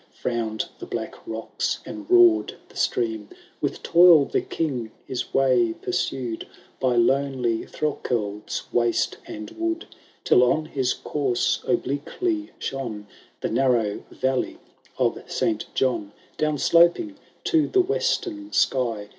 [0.13, 3.29] Frowned the black rocks, and roar*d the stream.
[3.45, 6.47] * With toil the King his way pursued
[6.81, 9.85] fiy lonely Threlkeld's waste and wood.
[10.23, 13.05] Till on his course obliquely shone
[13.41, 14.57] The nanow valley
[14.97, 19.09] of Saint John, Down sloping to the western sky.